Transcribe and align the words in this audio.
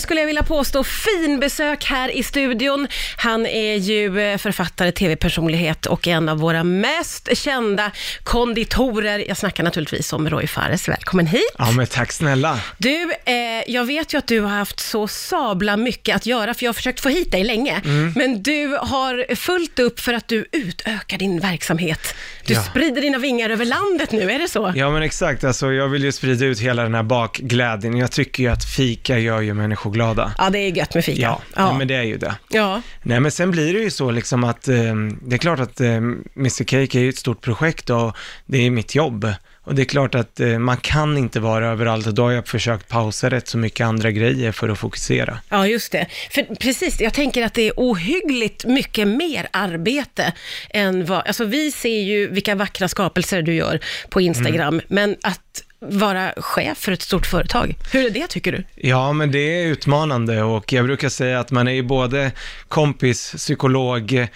Skulle 0.00 0.20
jag 0.20 0.26
vilja 0.26 0.42
påstå, 0.42 0.84
fin 0.84 1.40
besök 1.40 1.84
här 1.84 2.08
i 2.16 2.22
studion. 2.22 2.88
Han 3.16 3.46
är 3.46 3.74
ju 3.76 4.20
eh, 4.20 4.38
författare, 4.38 4.92
tv-personlighet 4.92 5.86
och 5.86 6.08
en 6.08 6.28
av 6.28 6.38
våra 6.38 6.64
mest 6.64 7.36
kända 7.36 7.90
konditorer. 8.22 9.24
Jag 9.28 9.36
snackar 9.36 9.64
naturligtvis 9.64 10.12
om 10.12 10.30
Roy 10.30 10.46
Fares. 10.46 10.88
Välkommen 10.88 11.26
hit. 11.26 11.54
Ja, 11.58 11.70
men 11.70 11.86
tack 11.86 12.12
snälla. 12.12 12.60
Du, 12.78 13.02
eh, 13.24 13.34
jag 13.66 13.84
vet 13.84 14.14
ju 14.14 14.18
att 14.18 14.26
du 14.26 14.40
har 14.40 14.48
haft 14.50 14.80
så 14.80 15.08
sabla 15.08 15.76
mycket 15.76 16.16
att 16.16 16.26
göra, 16.26 16.54
för 16.54 16.64
jag 16.64 16.68
har 16.68 16.74
försökt 16.74 17.00
få 17.00 17.08
hit 17.08 17.32
dig 17.32 17.44
länge. 17.44 17.80
Mm. 17.84 18.12
Men 18.16 18.42
du 18.42 18.78
har 18.80 19.34
fullt 19.34 19.78
upp 19.78 20.00
för 20.00 20.12
att 20.12 20.28
du 20.28 20.46
utökar 20.52 21.18
din 21.18 21.40
verksamhet. 21.40 22.14
Du 22.46 22.54
Ja. 22.54 22.62
sprider 22.62 23.02
dina 23.02 23.18
vingar 23.18 23.50
över 23.50 23.64
landet 23.64 24.12
nu, 24.12 24.30
är 24.30 24.38
det 24.38 24.48
så? 24.48 24.72
Ja, 24.76 24.90
men 24.90 25.02
exakt. 25.02 25.44
Alltså, 25.44 25.72
jag 25.72 25.88
vill 25.88 26.04
ju 26.04 26.12
sprida 26.12 26.44
ut 26.46 26.60
hela 26.60 26.82
den 26.82 26.94
här 26.94 27.02
bakglädjen. 27.02 27.96
Jag 27.96 28.10
tycker 28.12 28.42
ju 28.42 28.48
att 28.48 28.64
fika 28.64 29.18
gör 29.18 29.40
ju 29.40 29.54
människor 29.54 29.87
glada. 29.88 30.32
Ja, 30.38 30.50
det 30.50 30.58
är 30.58 30.70
gött 30.76 30.94
med 30.94 31.04
fika. 31.04 31.22
Ja, 31.22 31.40
ja. 31.56 31.78
men 31.78 31.88
det 31.88 31.94
är 31.94 32.02
ju 32.02 32.16
det. 32.16 32.34
ja. 32.50 32.82
Nej, 33.02 33.20
men 33.20 33.30
sen 33.30 33.50
blir 33.50 33.74
det 33.74 33.80
ju 33.80 33.90
så 33.90 34.10
liksom 34.10 34.44
att 34.44 34.68
eh, 34.68 34.74
det 35.22 35.36
är 35.36 35.38
klart 35.38 35.60
att 35.60 35.80
eh, 35.80 35.96
Mr 36.36 36.64
Cake 36.64 36.98
är 36.98 37.02
ju 37.02 37.08
ett 37.08 37.18
stort 37.18 37.40
projekt 37.40 37.90
och 37.90 38.16
det 38.46 38.66
är 38.66 38.70
mitt 38.70 38.94
jobb. 38.94 39.32
Och 39.64 39.74
det 39.74 39.82
är 39.82 39.84
klart 39.84 40.14
att 40.14 40.40
eh, 40.40 40.58
man 40.58 40.76
kan 40.76 41.18
inte 41.18 41.40
vara 41.40 41.66
överallt 41.68 42.06
och 42.06 42.14
då 42.14 42.22
har 42.22 42.30
jag 42.30 42.48
försökt 42.48 42.88
pausa 42.88 43.30
rätt 43.30 43.48
så 43.48 43.58
mycket 43.58 43.86
andra 43.86 44.10
grejer 44.10 44.52
för 44.52 44.68
att 44.68 44.78
fokusera. 44.78 45.38
Ja, 45.48 45.66
just 45.66 45.92
det. 45.92 46.06
För 46.30 46.42
precis, 46.54 47.00
jag 47.00 47.14
tänker 47.14 47.44
att 47.44 47.54
det 47.54 47.68
är 47.68 47.72
ohyggligt 47.76 48.64
mycket 48.64 49.08
mer 49.08 49.48
arbete 49.50 50.32
än 50.70 51.04
vad... 51.04 51.26
Alltså 51.26 51.44
vi 51.44 51.72
ser 51.72 52.00
ju 52.02 52.28
vilka 52.28 52.54
vackra 52.54 52.88
skapelser 52.88 53.42
du 53.42 53.54
gör 53.54 53.80
på 54.10 54.20
Instagram, 54.20 54.74
Mm. 54.74 54.84
men 54.88 55.16
att 55.22 55.62
vara 55.80 56.32
chef 56.36 56.78
för 56.78 56.92
ett 56.92 57.02
stort 57.02 57.26
företag, 57.26 57.76
hur 57.92 58.06
är 58.06 58.10
det 58.10 58.26
tycker 58.26 58.52
du? 58.52 58.64
Ja, 58.74 59.12
men 59.12 59.32
det 59.32 59.38
är 59.38 59.66
utmanande 59.66 60.42
och 60.42 60.72
jag 60.72 60.84
brukar 60.84 61.08
säga 61.08 61.40
att 61.40 61.50
man 61.50 61.68
är 61.68 61.72
ju 61.72 61.82
både 61.82 62.32
kompis, 62.68 63.32
psykolog, 63.36 64.28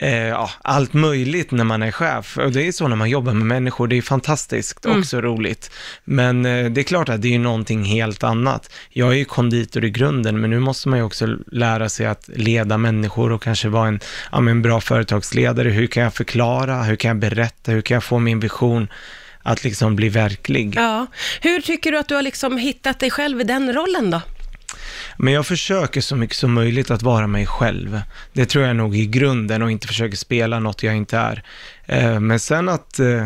eh, 0.00 0.28
ja, 0.28 0.50
allt 0.62 0.92
möjligt 0.92 1.50
när 1.50 1.64
man 1.64 1.82
är 1.82 1.90
chef. 1.90 2.38
Och 2.38 2.52
det 2.52 2.68
är 2.68 2.72
så 2.72 2.88
när 2.88 2.96
man 2.96 3.10
jobbar 3.10 3.32
med 3.32 3.46
människor, 3.46 3.88
det 3.88 3.96
är 3.96 4.02
fantastiskt, 4.02 4.86
också 4.86 5.20
roligt. 5.20 5.70
Men 6.04 6.46
eh, 6.46 6.70
det 6.70 6.80
är 6.80 6.82
klart 6.82 7.08
att 7.08 7.22
det 7.22 7.34
är 7.34 7.38
någonting 7.38 7.84
helt 7.84 8.24
annat. 8.24 8.72
Jag 8.90 9.12
är 9.12 9.16
ju 9.16 9.24
konditor 9.24 9.84
i 9.84 9.90
grunden, 9.90 10.40
men 10.40 10.50
nu 10.50 10.58
måste 10.58 10.88
man 10.88 10.98
ju 10.98 11.04
också 11.04 11.36
lära 11.52 11.88
sig 11.88 12.06
att 12.06 12.30
leda 12.34 12.78
människor 12.78 13.32
och 13.32 13.42
kanske 13.42 13.68
vara 13.68 13.88
en, 13.88 14.00
ja, 14.32 14.38
en 14.38 14.62
bra 14.62 14.80
företagsledare. 14.80 15.68
Hur 15.68 15.86
kan 15.86 16.02
jag 16.02 16.14
förklara? 16.14 16.82
Hur 16.82 16.96
kan 16.96 17.08
jag 17.08 17.18
berätta? 17.18 17.72
Hur 17.72 17.80
kan 17.80 17.94
jag 17.94 18.04
få 18.04 18.18
min 18.18 18.40
vision 18.40 18.88
att 19.48 19.64
liksom 19.64 19.96
bli 19.96 20.08
verklig? 20.08 20.74
Ja. 20.76 21.06
Hur 21.40 21.60
tycker 21.60 21.92
du 21.92 21.98
att 21.98 22.08
du 22.08 22.14
har 22.14 22.22
liksom 22.22 22.58
hittat 22.58 23.00
dig 23.00 23.10
själv 23.10 23.40
i 23.40 23.44
den 23.44 23.72
rollen 23.72 24.10
då? 24.10 24.20
Men 25.16 25.34
jag 25.34 25.46
försöker 25.46 26.00
så 26.00 26.16
mycket 26.16 26.36
som 26.36 26.52
möjligt 26.52 26.90
att 26.90 27.02
vara 27.02 27.26
mig 27.26 27.46
själv. 27.46 28.00
Det 28.32 28.46
tror 28.46 28.64
jag 28.64 28.76
nog 28.76 28.96
i 28.96 29.06
grunden 29.06 29.62
och 29.62 29.70
inte 29.70 29.86
försöker 29.86 30.16
spela 30.16 30.58
något 30.58 30.82
jag 30.82 30.96
inte 30.96 31.16
är. 31.18 31.42
Eh, 31.86 32.20
Men 32.20 32.40
sen 32.40 32.68
att 32.68 32.98
eh, 32.98 33.24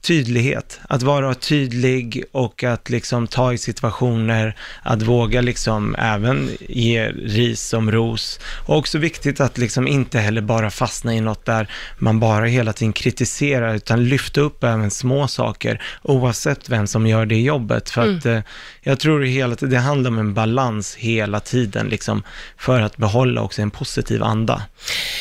tydlighet, 0.00 0.80
att 0.88 1.02
vara 1.02 1.34
tydlig 1.34 2.24
och 2.32 2.64
att 2.64 2.90
liksom 2.90 3.26
ta 3.26 3.52
i 3.52 3.58
situationer, 3.58 4.56
att 4.82 5.02
våga 5.02 5.40
liksom 5.40 5.96
även 5.98 6.50
ge 6.68 7.08
ris 7.08 7.60
som 7.60 7.92
ros. 7.92 8.40
Och 8.66 8.76
också 8.76 8.98
viktigt 8.98 9.40
att 9.40 9.58
liksom 9.58 9.88
inte 9.88 10.18
heller 10.18 10.40
bara 10.40 10.70
fastna 10.70 11.14
i 11.14 11.20
något 11.20 11.46
där 11.46 11.70
man 11.98 12.20
bara 12.20 12.46
hela 12.46 12.72
tiden 12.72 12.92
kritiserar, 12.92 13.74
utan 13.74 14.04
lyfta 14.04 14.40
upp 14.40 14.64
även 14.64 14.90
små 14.90 15.28
saker, 15.28 15.82
oavsett 16.02 16.68
vem 16.68 16.86
som 16.86 17.06
gör 17.06 17.26
det 17.26 17.40
jobbet. 17.40 17.90
För 17.90 18.16
att 18.16 18.26
eh, 18.26 18.40
jag 18.82 19.00
tror 19.00 19.22
hela, 19.22 19.54
det 19.54 19.78
handlar 19.78 20.10
om 20.10 20.18
en 20.18 20.34
balans 20.34 20.94
hela 20.94 21.40
tiden, 21.40 21.88
liksom, 21.88 22.22
för 22.56 22.80
att 22.80 22.96
behålla 22.96 23.42
också 23.42 23.62
en 23.62 23.70
positiv 23.70 24.22
anda. 24.22 24.62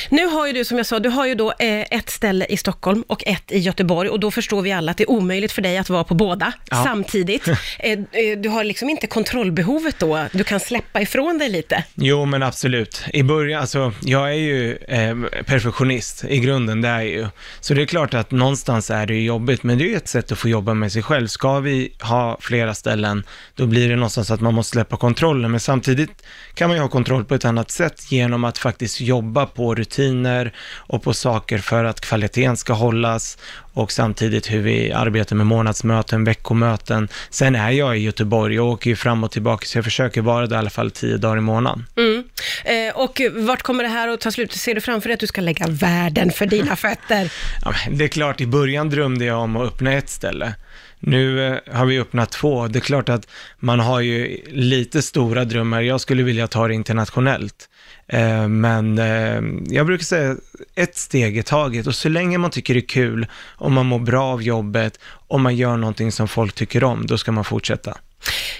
Nu 0.09 0.25
har 0.25 0.47
ju 0.47 0.53
du, 0.53 0.65
som 0.65 0.77
jag 0.77 0.85
sa, 0.85 0.99
du 0.99 1.09
har 1.09 1.25
ju 1.25 1.35
då 1.35 1.51
eh, 1.59 1.85
ett 1.91 2.09
ställe 2.09 2.45
i 2.45 2.57
Stockholm 2.57 3.03
och 3.07 3.23
ett 3.27 3.51
i 3.51 3.57
Göteborg 3.57 4.09
och 4.09 4.19
då 4.19 4.31
förstår 4.31 4.61
vi 4.61 4.68
alla 4.71 4.91
att 4.91 4.97
det 4.97 5.03
är 5.03 5.09
omöjligt 5.09 5.51
för 5.51 5.61
dig 5.61 5.77
att 5.77 5.89
vara 5.89 6.03
på 6.03 6.13
båda 6.13 6.53
Ja. 6.71 6.83
samtidigt. 6.83 7.47
eh, 7.79 7.91
eh, 7.91 7.99
du 8.37 8.49
har 8.49 8.63
liksom 8.63 8.89
inte 8.89 9.07
kontrollbehovet 9.07 9.95
då, 9.99 10.25
du 10.31 10.43
kan 10.43 10.59
släppa 10.59 11.01
ifrån 11.01 11.37
dig 11.37 11.49
lite. 11.49 11.83
Jo, 11.95 12.25
men 12.25 12.43
absolut. 12.43 13.03
I 13.13 13.23
början, 13.23 13.61
alltså, 13.61 13.93
jag 14.01 14.29
är 14.29 14.33
ju 14.33 14.75
eh, 14.75 15.15
perfektionist 15.45 16.23
i 16.23 16.39
grunden, 16.39 16.81
det 16.81 16.87
är 16.87 16.93
jag 16.99 17.05
ju. 17.07 17.27
Så 17.59 17.73
det 17.73 17.81
är 17.81 17.85
klart 17.85 18.13
att 18.13 18.31
någonstans 18.31 18.89
är 18.91 19.05
det 19.05 19.13
ju 19.13 19.23
jobbigt, 19.23 19.63
men 19.63 19.77
det 19.77 19.83
är 19.83 19.89
ju 19.89 19.95
ett 19.95 20.07
sätt 20.07 20.31
att 20.31 20.39
få 20.39 20.49
jobba 20.49 20.73
med 20.73 20.91
sig 20.91 21.03
själv. 21.03 21.27
Ska 21.27 21.59
vi 21.59 21.93
ha 22.01 22.37
flera 22.41 22.73
ställen, 22.73 23.23
då 23.55 23.65
blir 23.65 23.89
det 23.89 23.95
någonstans 23.95 24.31
att 24.31 24.41
man 24.41 24.53
måste 24.53 24.71
släppa 24.71 24.97
kontrollen, 24.97 25.51
men 25.51 25.59
samtidigt 25.59 26.23
kan 26.53 26.69
man 26.69 26.77
ju 26.77 26.81
ha 26.81 26.89
kontroll 26.89 27.25
på 27.25 27.35
ett 27.35 27.45
annat 27.45 27.71
sätt 27.71 28.11
genom 28.11 28.43
att 28.43 28.57
faktiskt 28.57 29.01
jobba 29.01 29.45
på 29.45 29.75
rutiner 29.75 30.53
och 30.75 31.03
på 31.03 31.13
saker 31.13 31.57
för 31.57 31.83
att 31.83 32.01
kvaliteten 32.01 32.57
ska 32.57 32.73
hållas 32.73 33.37
och 33.79 33.91
samtidigt 33.91 34.51
hur 34.51 34.61
vi 34.61 34.91
arbetar 34.91 35.35
med 35.35 35.47
månadsmöten, 35.47 36.23
veckomöten. 36.23 37.07
Sen 37.29 37.55
är 37.55 37.71
jag 37.71 37.97
i 37.97 38.01
Göteborg, 38.01 38.55
jag 38.55 38.65
åker 38.65 38.89
ju 38.89 38.95
fram 38.95 39.23
och 39.23 39.31
tillbaka, 39.31 39.65
så 39.65 39.77
jag 39.77 39.85
försöker 39.85 40.21
vara 40.21 40.47
där 40.47 40.55
i 40.55 40.59
alla 40.59 40.69
fall 40.69 40.91
tio 40.91 41.17
dagar 41.17 41.37
i 41.37 41.41
månaden. 41.41 41.85
Mm. 41.97 42.23
Eh, 42.65 42.95
och 42.95 43.21
vart 43.33 43.61
kommer 43.61 43.83
det 43.83 43.89
här 43.89 44.07
att 44.07 44.19
ta 44.19 44.31
slut? 44.31 44.53
Ser 44.53 44.75
du 44.75 44.81
framför 44.81 45.09
dig 45.09 45.13
att 45.13 45.19
du 45.19 45.27
ska 45.27 45.41
lägga 45.41 45.67
världen 45.67 46.31
för 46.31 46.45
dina 46.45 46.75
fötter? 46.75 47.31
Ja, 47.65 47.73
det 47.91 48.03
är 48.03 48.07
klart, 48.07 48.41
i 48.41 48.47
början 48.47 48.89
drömde 48.89 49.25
jag 49.25 49.39
om 49.39 49.55
att 49.55 49.67
öppna 49.67 49.93
ett 49.93 50.09
ställe. 50.09 50.53
Nu 50.99 51.47
eh, 51.47 51.57
har 51.71 51.85
vi 51.85 51.99
öppnat 51.99 52.31
två. 52.31 52.67
Det 52.67 52.79
är 52.79 52.81
klart 52.81 53.09
att 53.09 53.27
man 53.59 53.79
har 53.79 53.99
ju 53.99 54.41
lite 54.47 55.01
stora 55.01 55.45
drömmar. 55.45 55.81
Jag 55.81 56.01
skulle 56.01 56.23
vilja 56.23 56.47
ta 56.47 56.67
det 56.67 56.73
internationellt. 56.73 57.69
Eh, 58.07 58.47
men 58.47 58.99
eh, 58.99 59.41
jag 59.75 59.85
brukar 59.85 60.03
säga 60.03 60.35
ett 60.75 60.97
steg 60.97 61.37
i 61.37 61.43
taget 61.43 61.87
och 61.87 61.95
så 61.95 62.09
länge 62.09 62.37
man 62.37 62.51
tycker 62.51 62.73
det 62.73 62.79
är 62.79 62.87
kul, 62.87 63.27
om 63.57 63.73
man 63.73 63.85
mår 63.85 63.99
bra 63.99 64.23
av 64.23 64.43
jobbet, 64.43 64.99
om 65.27 65.41
man 65.41 65.55
gör 65.55 65.77
någonting 65.77 66.11
som 66.11 66.27
folk 66.27 66.55
tycker 66.55 66.83
om, 66.83 67.05
då 67.05 67.17
ska 67.17 67.31
man 67.31 67.43
fortsätta. 67.43 67.97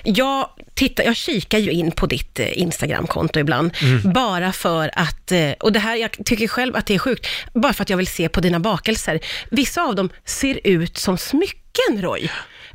Jag, 0.03 0.49
tittar, 0.73 1.03
jag 1.03 1.15
kikar 1.15 1.57
ju 1.59 1.71
in 1.71 1.91
på 1.91 2.05
ditt 2.05 2.39
eh, 2.39 2.57
Instagramkonto 2.61 3.39
ibland, 3.39 3.71
bara 4.13 4.51
för 4.53 4.91
att, 4.93 5.31
eh, 5.31 5.51
och 5.59 5.71
det 5.71 5.79
här, 5.79 5.95
jag 5.95 6.11
tycker 6.25 6.47
själv 6.47 6.75
att 6.75 6.85
det 6.85 6.95
är 6.95 6.99
sjukt, 6.99 7.27
bara 7.53 7.73
för 7.73 7.81
att 7.83 7.89
jag 7.89 7.97
vill 7.97 8.07
se 8.07 8.29
på 8.29 8.39
dina 8.41 8.59
bakelser. 8.59 9.19
Vissa 9.51 9.81
av 9.81 9.95
dem 9.95 10.09
ser 10.25 10.59
ut 10.63 10.97
som 10.97 11.17
smycken, 11.17 12.01
Roy. 12.01 12.29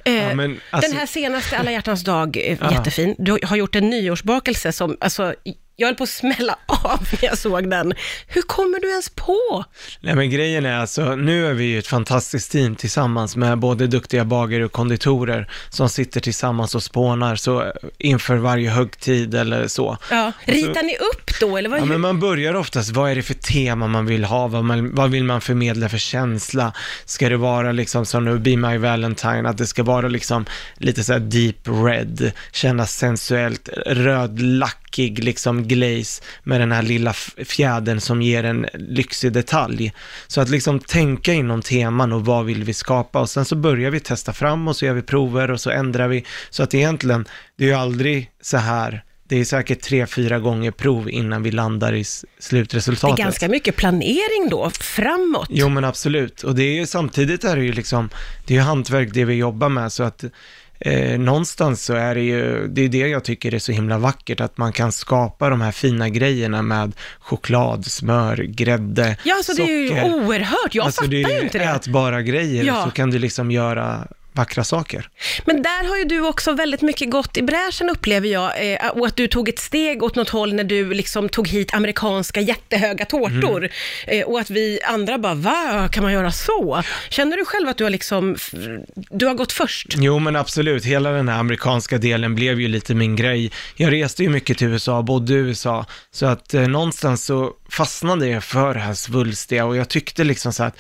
Eh, 0.04 0.14
Ja, 0.14 0.34
men 0.34 0.60
alltså- 0.70 0.90
Den 0.90 0.98
här 0.98 1.06
senaste 1.06 1.58
alla 1.58 1.72
hjärtans 1.72 2.04
dag, 2.04 2.36
eh, 2.36 2.58
jättefin. 2.72 3.14
Du 3.18 3.38
har 3.42 3.56
gjort 3.56 3.74
en 3.74 3.90
nyårsbakelse 3.90 4.72
som, 4.72 4.96
alltså, 5.00 5.34
jag 5.76 5.88
höll 5.88 5.94
på 5.96 6.02
att 6.04 6.10
smälla 6.10 6.58
av 6.84 7.08
när 7.12 7.24
jag 7.28 7.38
såg 7.38 7.70
den. 7.70 7.94
Hur 8.26 8.42
kommer 8.42 8.80
du 8.80 8.90
ens 8.90 9.08
på? 9.08 9.64
Nej 10.00 10.14
men 10.14 10.30
grejen 10.30 10.66
är 10.66 10.76
alltså, 10.76 11.16
nu 11.16 11.46
är 11.46 11.54
vi 11.54 11.64
ju 11.64 11.78
ett 11.78 11.86
fantastiskt 11.86 12.52
team 12.52 12.76
tillsammans 12.76 13.36
med 13.36 13.58
både 13.58 13.86
duktiga 13.86 14.24
bagare 14.24 14.64
och 14.64 14.72
konditorer 14.72 15.50
som 15.70 15.88
sitter 15.88 16.20
tillsammans 16.20 16.74
och 16.74 16.82
spånar 16.82 17.36
så 17.36 17.62
eh, 17.62 17.70
inför 17.98 18.36
varje 18.36 18.70
högtid 18.70 19.34
eller 19.34 19.68
så. 19.68 19.98
Ja. 20.10 20.32
Ritar 20.44 20.82
ni 20.82 20.96
upp 20.96 21.40
då, 21.40 21.56
eller 21.56 21.68
vad? 21.68 21.80
Ja, 21.80 21.84
men 21.84 22.00
man 22.00 22.20
börjar 22.20 22.54
oftast, 22.54 22.90
vad 22.90 23.10
är 23.10 23.14
det 23.14 23.22
för 23.22 23.34
tema 23.34 23.86
man 23.86 24.06
vill 24.06 24.24
ha? 24.24 24.46
Vad, 24.46 24.64
man, 24.64 24.94
vad 24.94 25.10
vill 25.10 25.24
man 25.24 25.40
förmedla 25.40 25.88
för 25.88 25.98
känsla? 25.98 26.72
Ska 27.04 27.28
det 27.28 27.36
vara 27.36 27.72
liksom 27.72 28.06
som 28.06 28.24
nu, 28.24 28.38
Be 28.38 28.56
My 28.56 28.78
Valentine, 28.78 29.48
att 29.48 29.58
det 29.58 29.66
ska 29.66 29.82
vara 29.82 30.08
liksom 30.08 30.44
lite 30.76 31.04
så 31.04 31.12
här 31.12 31.20
deep 31.20 31.68
red, 31.68 32.32
kännas 32.52 32.96
sensuellt, 32.96 33.68
rödlackig 33.86 35.24
liksom 35.24 35.68
glaze 35.68 36.22
med 36.42 36.60
den 36.60 36.72
här 36.72 36.73
lilla 36.82 37.10
f- 37.10 37.34
fjädern 37.44 38.00
som 38.00 38.22
ger 38.22 38.44
en 38.44 38.66
lyxig 38.74 39.32
detalj. 39.32 39.92
Så 40.26 40.40
att 40.40 40.48
liksom 40.48 40.80
tänka 40.80 41.32
inom 41.32 41.62
teman 41.62 42.12
och 42.12 42.24
vad 42.24 42.44
vill 42.44 42.64
vi 42.64 42.74
skapa 42.74 43.20
och 43.20 43.30
sen 43.30 43.44
så 43.44 43.56
börjar 43.56 43.90
vi 43.90 44.00
testa 44.00 44.32
fram 44.32 44.68
och 44.68 44.76
så 44.76 44.84
gör 44.86 44.94
vi 44.94 45.02
prover 45.02 45.50
och 45.50 45.60
så 45.60 45.70
ändrar 45.70 46.08
vi. 46.08 46.24
Så 46.50 46.62
att 46.62 46.74
egentligen, 46.74 47.24
det 47.58 47.64
är 47.64 47.68
ju 47.68 47.74
aldrig 47.74 48.30
så 48.40 48.56
här 48.56 49.04
det 49.28 49.40
är 49.40 49.44
säkert 49.44 49.80
tre, 49.80 50.06
fyra 50.06 50.38
gånger 50.38 50.70
prov 50.70 51.10
innan 51.10 51.42
vi 51.42 51.50
landar 51.50 51.92
i 51.92 52.00
s- 52.00 52.24
det 52.28 52.38
är 52.38 52.42
slutresultatet. 52.42 53.18
ganska 53.18 53.48
mycket 53.48 53.76
planering 53.76 54.48
då, 54.50 54.70
framåt. 54.70 55.46
Jo 55.50 55.68
men 55.68 55.84
absolut, 55.84 56.42
och 56.42 56.54
det 56.54 56.62
är 56.62 56.74
ju 56.74 56.86
samtidigt 56.86 57.44
är 57.44 57.56
det 57.56 57.64
ju 57.64 57.72
liksom, 57.72 58.08
det 58.46 58.54
är 58.54 58.58
ju 58.58 58.64
hantverk 58.64 59.08
det 59.12 59.24
vi 59.24 59.34
jobbar 59.34 59.68
med 59.68 59.92
så 59.92 60.02
att 60.02 60.24
eh, 60.80 61.18
någonstans 61.18 61.84
så 61.84 61.94
är 61.94 62.14
det 62.14 62.20
ju, 62.20 62.66
det 62.68 62.82
är 62.82 62.88
det 62.88 62.98
jag 62.98 63.24
tycker 63.24 63.54
är 63.54 63.58
så 63.58 63.72
himla 63.72 63.98
vackert, 63.98 64.40
att 64.40 64.56
man 64.58 64.72
kan 64.72 64.92
skapa 64.92 65.50
de 65.50 65.60
här 65.60 65.72
fina 65.72 66.08
grejerna 66.08 66.62
med 66.62 66.92
choklad, 67.20 67.86
smör, 67.86 68.36
grädde, 68.36 69.16
Ja, 69.24 69.34
så 69.44 69.52
det 69.52 69.62
är 69.62 69.66
ju 70.06 70.14
oerhört. 70.14 70.74
Jag 70.74 70.84
alltså 70.84 71.00
fattar 71.02 71.10
det 71.10 71.22
är 71.22 71.28
ju 71.38 71.40
inte 71.40 71.58
det. 71.58 71.64
ätbara 71.64 72.22
grejer, 72.22 72.64
Ja. 72.64 72.84
så 72.84 72.90
kan 72.90 73.10
du 73.10 73.18
liksom 73.18 73.50
göra 73.50 74.06
vackra 74.34 74.64
saker. 74.64 75.08
Men 75.44 75.62
där 75.62 75.88
har 75.88 75.96
ju 75.96 76.04
du 76.04 76.20
också 76.20 76.52
väldigt 76.52 76.82
mycket 76.82 77.10
gått 77.10 77.36
i 77.36 77.42
bräschen 77.42 77.90
upplever 77.90 78.28
jag, 78.28 78.72
eh, 78.72 78.88
och 78.88 79.06
att 79.06 79.16
du 79.16 79.28
tog 79.28 79.48
ett 79.48 79.58
steg 79.58 80.02
åt 80.02 80.16
något 80.16 80.28
håll 80.28 80.54
när 80.54 80.64
du 80.64 80.94
liksom 80.94 81.28
tog 81.28 81.48
hit 81.48 81.74
amerikanska 81.74 82.40
jättehöga 82.40 83.04
tårtor. 83.04 83.58
Mm. 83.58 83.70
Eh, 84.06 84.26
och 84.26 84.40
att 84.40 84.50
vi 84.50 84.80
andra 84.84 85.18
bara, 85.18 85.34
va, 85.34 85.88
kan 85.92 86.02
man 86.02 86.12
göra 86.12 86.32
så? 86.32 86.82
Känner 87.10 87.36
du 87.36 87.44
själv 87.44 87.68
att 87.68 87.76
du 87.76 87.84
har 87.84 87.90
liksom, 87.90 88.36
du 88.94 89.26
har 89.26 89.34
gått 89.34 89.52
först? 89.52 89.94
Jo 89.96 90.18
men 90.18 90.36
absolut, 90.36 90.84
hela 90.84 91.10
den 91.10 91.28
här 91.28 91.38
amerikanska 91.38 91.98
delen 91.98 92.34
blev 92.34 92.60
ju 92.60 92.68
lite 92.68 92.94
min 92.94 93.16
grej. 93.16 93.52
Jag 93.76 93.92
reste 93.92 94.22
ju 94.22 94.28
mycket 94.28 94.58
till 94.58 94.68
USA, 94.68 95.02
bodde 95.02 95.32
i 95.32 95.36
USA, 95.36 95.86
så 96.10 96.26
att 96.26 96.54
eh, 96.54 96.68
någonstans 96.68 97.24
så 97.24 97.52
fastnade 97.68 98.28
jag 98.28 98.44
för 98.44 98.74
det 98.74 98.80
här 98.80 98.94
svulstiga 98.94 99.64
och 99.64 99.76
jag 99.76 99.88
tyckte 99.88 100.24
liksom 100.24 100.52
så 100.52 100.62
att 100.62 100.76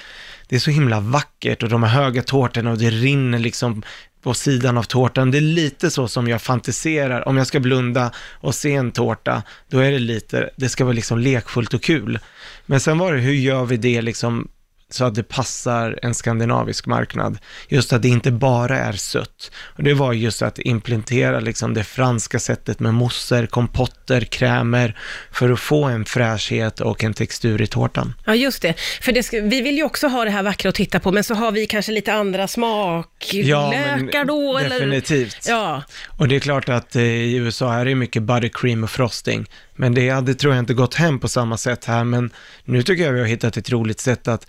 det 0.54 0.58
är 0.58 0.60
så 0.60 0.70
himla 0.70 1.00
vackert 1.00 1.62
och 1.62 1.68
de 1.68 1.82
har 1.82 1.90
höga 1.90 2.22
tårtorna 2.22 2.70
och 2.70 2.78
det 2.78 2.90
rinner 2.90 3.38
liksom 3.38 3.82
på 4.22 4.34
sidan 4.34 4.78
av 4.78 4.82
tårtan. 4.82 5.30
Det 5.30 5.38
är 5.38 5.40
lite 5.40 5.90
så 5.90 6.08
som 6.08 6.28
jag 6.28 6.42
fantiserar. 6.42 7.28
Om 7.28 7.36
jag 7.36 7.46
ska 7.46 7.60
blunda 7.60 8.12
och 8.32 8.54
se 8.54 8.74
en 8.74 8.92
tårta, 8.92 9.42
då 9.68 9.78
är 9.78 9.90
det 9.90 9.98
lite, 9.98 10.50
det 10.56 10.68
ska 10.68 10.84
vara 10.84 10.94
liksom 10.94 11.18
lekfullt 11.18 11.74
och 11.74 11.82
kul. 11.82 12.18
Men 12.66 12.80
sen 12.80 12.98
var 12.98 13.12
det, 13.12 13.20
hur 13.20 13.32
gör 13.32 13.64
vi 13.64 13.76
det 13.76 14.02
liksom 14.02 14.48
så 14.94 15.04
att 15.04 15.14
det 15.14 15.22
passar 15.22 15.98
en 16.02 16.14
skandinavisk 16.14 16.86
marknad. 16.86 17.38
Just 17.68 17.92
att 17.92 18.02
det 18.02 18.08
inte 18.08 18.30
bara 18.30 18.78
är 18.78 18.92
sött. 18.92 19.50
Och 19.76 19.82
det 19.82 19.94
var 19.94 20.12
just 20.12 20.42
att 20.42 20.58
implementera 20.58 21.40
liksom 21.40 21.74
det 21.74 21.84
franska 21.84 22.38
sättet 22.38 22.80
med 22.80 22.94
mousser, 22.94 23.46
kompotter, 23.46 24.20
krämer 24.20 24.98
för 25.32 25.50
att 25.50 25.60
få 25.60 25.84
en 25.84 26.04
fräschhet 26.04 26.80
och 26.80 27.04
en 27.04 27.14
textur 27.14 27.62
i 27.62 27.66
tårtan. 27.66 28.14
Ja, 28.24 28.34
just 28.34 28.62
det. 28.62 28.74
För 29.00 29.12
det 29.12 29.22
ska, 29.22 29.40
vi 29.40 29.60
vill 29.60 29.76
ju 29.76 29.82
också 29.82 30.08
ha 30.08 30.24
det 30.24 30.30
här 30.30 30.42
vackra 30.42 30.68
att 30.68 30.74
titta 30.74 31.00
på, 31.00 31.12
men 31.12 31.24
så 31.24 31.34
har 31.34 31.52
vi 31.52 31.66
kanske 31.66 31.92
lite 31.92 32.12
andra 32.12 32.48
smaklökar 32.48 34.24
då. 34.24 34.58
Eller? 34.58 34.70
definitivt. 34.70 35.46
Ja, 35.48 35.82
Och 36.18 36.28
det 36.28 36.36
är 36.36 36.40
klart 36.40 36.68
att 36.68 36.96
eh, 36.96 37.02
i 37.02 37.34
USA 37.36 37.74
är 37.74 37.84
det 37.84 37.94
mycket 37.94 38.22
buttercream 38.22 38.84
och 38.84 38.90
frosting. 38.90 39.46
Men 39.76 39.94
det 39.94 40.10
hade, 40.10 40.34
tror 40.34 40.54
jag, 40.54 40.62
inte 40.62 40.74
gått 40.74 40.94
hem 40.94 41.20
på 41.20 41.28
samma 41.28 41.56
sätt 41.56 41.84
här. 41.84 42.04
Men 42.04 42.30
nu 42.64 42.82
tycker 42.82 43.04
jag 43.04 43.12
vi 43.12 43.20
har 43.20 43.26
hittat 43.26 43.56
ett 43.56 43.70
roligt 43.70 44.00
sätt 44.00 44.28
att 44.28 44.46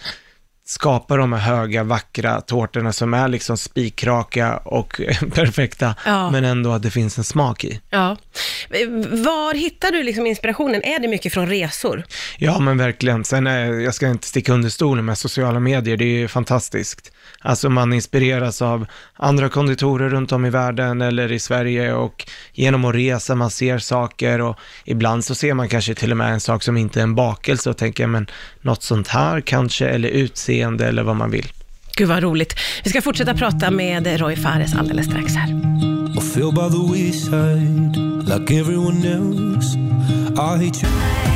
skapa 0.68 1.18
de 1.18 1.34
här 1.34 1.40
höga, 1.56 1.84
vackra 1.84 2.42
tårtorna 2.42 2.94
som 2.94 3.14
är 3.14 3.28
liksom 3.28 3.58
spikraka 3.58 4.58
och 4.58 5.02
perfekta, 5.34 5.96
Ja. 6.06 6.32
men 6.32 6.46
ändå 6.46 6.72
att 6.72 6.82
det 6.84 6.92
finns 6.92 7.18
en 7.18 7.24
smak 7.24 7.64
i. 7.64 7.82
ja. 7.90 8.18
Var 9.24 9.54
hittar 9.54 9.92
du 9.92 10.04
liksom 10.04 10.26
inspirationen? 10.28 10.84
Är 10.84 11.00
det 11.00 11.08
mycket 11.08 11.34
från 11.34 11.48
resor? 11.50 12.04
Ja, 12.38 12.60
men 12.60 12.78
verkligen. 12.78 13.24
Sen 13.24 13.48
är, 13.48 13.74
jag 13.74 13.94
ska 13.96 14.08
inte 14.08 14.28
sticka 14.28 14.54
under 14.54 14.70
stolen 14.70 15.06
med 15.06 15.18
sociala 15.18 15.60
medier, 15.60 15.98
det 15.98 16.06
är 16.06 16.18
ju 16.18 16.28
fantastiskt. 16.28 17.12
Alltså 17.40 17.70
man 17.70 17.94
inspireras 17.94 18.62
av 18.62 18.86
andra 19.14 19.50
konditorer 19.50 20.10
runt 20.10 20.32
om 20.32 20.46
i 20.46 20.50
världen 20.50 21.02
eller 21.02 21.32
i 21.32 21.40
Sverige 21.40 21.94
och 21.94 22.26
genom 22.54 22.86
att 22.86 22.96
resa 22.96 23.36
man 23.36 23.52
ser 23.52 23.80
saker 23.80 24.42
och 24.42 24.60
ibland 24.86 25.26
så 25.26 25.36
ser 25.36 25.54
man 25.54 25.70
kanske 25.70 25.96
till 25.96 26.12
och 26.12 26.18
med 26.18 26.34
en 26.34 26.40
sak 26.40 26.64
som 26.64 26.78
inte 26.78 27.00
är 27.00 27.04
en 27.04 27.16
bakelse 27.16 27.70
och 27.70 27.78
tänker, 27.78 28.08
men 28.08 28.28
något 28.62 28.84
sånt 28.84 29.08
här 29.08 29.42
kanske, 29.42 29.88
eller 29.88 30.10
utseende 30.10 30.88
eller 30.88 31.04
vad 31.04 31.16
man 31.16 31.32
vill. 31.32 31.48
Gud 31.96 32.08
vad 32.08 32.24
roligt. 32.24 32.56
Vi 32.84 32.90
ska 32.90 33.02
fortsätta 33.02 33.34
prata 33.34 33.72
med 33.72 34.20
Roy 34.20 34.36
Fares 34.36 34.76
alldeles 34.76 35.06
strax 35.06 35.34
här. 35.34 35.50
I 36.18 36.22
feel 36.22 36.52
by 36.52 36.70
the 36.70 36.78
wayside 36.92 37.98
like 38.26 38.60
everyone 38.60 39.06
else. 39.06 39.78
I 40.38 40.66
hate 40.66 40.86
you. 40.86 41.35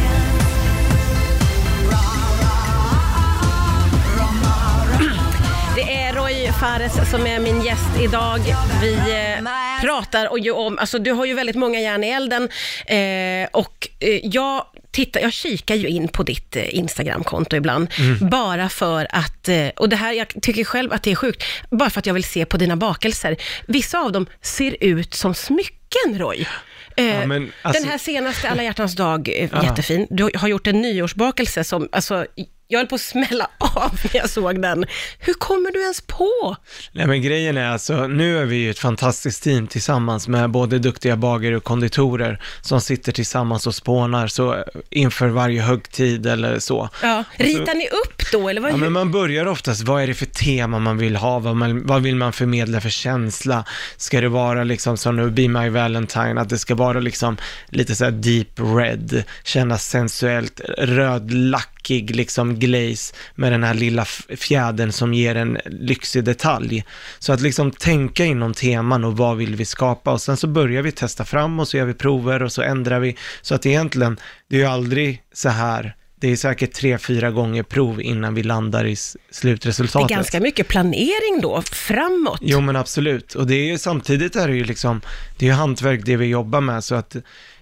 Fares 6.59 7.09
som 7.11 7.27
är 7.27 7.39
min 7.39 7.61
gäst 7.61 7.89
idag. 8.01 8.39
Vi 8.81 8.93
eh, 8.93 9.43
pratar 9.81 10.31
och 10.31 10.39
ju 10.39 10.51
om, 10.51 10.77
alltså 10.79 10.99
du 10.99 11.11
har 11.11 11.25
ju 11.25 11.33
väldigt 11.33 11.55
många 11.55 11.79
järn 11.79 12.03
i 12.03 12.07
elden 12.09 12.43
eh, 12.87 13.49
och 13.51 13.87
eh, 13.99 14.19
jag 14.23 14.65
tittar, 14.91 15.21
jag 15.21 15.33
kikar 15.33 15.75
ju 15.75 15.87
in 15.87 16.07
på 16.07 16.23
ditt 16.23 16.55
eh, 16.55 16.75
Instagramkonto 16.75 17.55
ibland, 17.55 17.87
bara 18.31 18.69
för 18.69 19.07
att, 19.09 19.47
eh, 19.49 19.67
och 19.75 19.89
det 19.89 19.95
här, 19.95 20.13
jag 20.13 20.27
tycker 20.41 20.63
själv 20.63 20.93
att 20.93 21.03
det 21.03 21.11
är 21.11 21.15
sjukt, 21.15 21.43
bara 21.71 21.89
för 21.89 21.99
att 21.99 22.05
jag 22.05 22.13
vill 22.13 22.23
se 22.23 22.45
på 22.45 22.57
dina 22.57 22.75
bakelser. 22.75 23.35
Vissa 23.67 23.99
av 23.99 24.11
dem 24.11 24.25
ser 24.41 24.75
ut 24.83 25.13
som 25.13 25.35
smycken, 25.35 26.17
Roy. 26.19 26.47
Ja, 26.95 27.25
men 27.25 27.51
alltså- 27.61 27.81
Den 27.81 27.91
här 27.91 27.97
senaste 27.97 28.49
alla 28.49 28.63
hjärtans 28.63 28.95
dag, 28.95 29.47
Ja. 29.53 29.63
jättefin. 29.63 30.07
Du 30.09 30.29
har 30.35 30.47
gjort 30.47 30.67
en 30.67 30.81
nyårsbakelse 30.81 31.63
som, 31.63 31.89
alltså, 31.91 32.25
jag 32.71 32.79
höll 32.79 32.87
på 32.87 32.95
att 32.95 33.01
smälla 33.01 33.49
av 33.57 33.99
när 34.03 34.15
jag 34.21 34.29
såg 34.29 34.61
den. 34.61 34.85
Hur 35.19 35.33
kommer 35.33 35.71
du 35.71 35.81
ens 35.81 36.01
på? 36.01 36.55
Nej 36.91 37.07
men 37.07 37.21
grejen 37.21 37.57
är 37.57 37.67
alltså, 37.67 38.07
nu 38.07 38.37
är 38.37 38.45
vi 38.45 38.55
ju 38.55 38.69
ett 38.69 38.79
fantastiskt 38.79 39.43
team 39.43 39.67
tillsammans 39.67 40.27
med 40.27 40.49
både 40.49 40.79
duktiga 40.79 41.15
bagare 41.15 41.57
och 41.57 41.63
konditorer 41.63 42.41
som 42.61 42.81
sitter 42.81 43.11
tillsammans 43.11 43.67
och 43.67 43.75
spånar 43.75 44.27
så 44.27 44.53
eh, 44.53 44.63
inför 44.89 45.27
varje 45.27 45.61
högtid 45.61 46.25
eller 46.25 46.59
så. 46.59 46.89
Ja. 47.01 47.23
Ritar 47.35 47.75
ni 47.75 47.87
upp 47.87 48.31
då, 48.31 48.49
eller 48.49 48.61
vad? 48.61 48.71
Ja, 48.71 48.77
men 48.77 48.91
man 48.91 49.11
börjar 49.11 49.45
oftast, 49.45 49.81
vad 49.81 50.03
är 50.03 50.07
det 50.07 50.13
för 50.13 50.25
tema 50.25 50.79
man 50.79 50.97
vill 50.97 51.15
ha? 51.15 51.39
Vad, 51.39 51.55
man, 51.55 51.85
vad 51.85 52.01
vill 52.01 52.15
man 52.15 52.33
förmedla 52.33 52.81
för 52.81 52.89
känsla? 52.89 53.65
Ska 53.97 54.21
det 54.21 54.29
vara 54.29 54.63
liksom 54.63 54.97
som 54.97 55.15
nu, 55.15 55.29
Be 55.29 55.47
My 55.47 55.69
Valentine, 55.69 56.41
att 56.41 56.49
det 56.49 56.57
ska 56.57 56.75
vara 56.75 56.99
liksom 56.99 57.37
lite 57.69 57.95
så 57.95 58.03
här 58.03 58.11
deep 58.11 58.59
red, 58.59 59.23
kännas 59.43 59.89
sensuellt, 59.89 60.61
rödlackig 60.77 62.15
liksom 62.15 62.58
glaze 62.59 63.13
med 63.35 63.51
den 63.51 63.63
här 63.63 63.73
lilla 63.73 64.05
fjädern 64.37 64.91
som 64.91 65.13
ger 65.13 65.35
en 65.35 65.57
lyxig 65.65 66.23
detalj. 66.23 66.85
Så 67.19 67.33
att 67.33 67.41
liksom 67.41 67.71
tänka 67.71 68.25
inom 68.25 68.53
teman 68.53 69.03
och 69.03 69.17
vad 69.17 69.37
vill 69.37 69.55
vi 69.55 69.65
skapa 69.65 70.11
och 70.11 70.21
sen 70.21 70.37
så 70.37 70.47
börjar 70.47 70.81
vi 70.81 70.91
testa 70.91 71.25
fram 71.25 71.59
och 71.59 71.67
så 71.67 71.77
gör 71.77 71.85
vi 71.85 71.93
prover 71.93 72.43
och 72.43 72.51
så 72.51 72.61
ändrar 72.61 72.99
vi. 72.99 73.15
Så 73.41 73.55
att 73.55 73.65
egentligen, 73.65 74.17
det 74.49 74.55
är 74.55 74.59
ju 74.59 74.65
aldrig 74.65 75.23
så 75.33 75.49
här 75.49 75.95
det 76.21 76.27
är 76.31 76.35
säkert 76.35 76.73
tre, 76.73 76.97
fyra 76.97 77.31
gånger 77.31 77.63
prov 77.63 78.01
innan 78.01 78.33
vi 78.35 78.43
landar 78.43 78.85
i 78.85 78.91
s- 78.93 79.17
det 79.19 79.29
är 79.31 79.33
slutresultatet. 79.35 80.09
ganska 80.09 80.39
mycket 80.39 80.67
planering 80.67 81.39
då, 81.41 81.61
framåt. 81.61 82.39
Jo 82.41 82.61
men 82.61 82.75
absolut, 82.75 83.35
och 83.35 83.47
det 83.47 83.55
är 83.55 83.65
ju 83.65 83.77
samtidigt 83.77 84.35
är 84.35 84.47
det 84.47 84.55
ju 84.55 84.63
liksom, 84.63 85.01
det 85.37 85.45
är 85.45 85.49
ju 85.49 85.55
hantverk 85.55 86.01
det 86.05 86.17
vi 86.17 86.25
jobbar 86.25 86.61
med 86.61 86.83
så 86.83 86.95
att 86.95 87.15